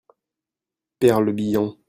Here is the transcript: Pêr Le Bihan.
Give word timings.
Pêr 0.97 1.21
Le 1.21 1.31
Bihan. 1.31 1.75